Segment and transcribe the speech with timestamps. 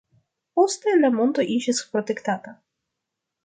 [0.59, 2.59] Poste la monto iĝis protektata.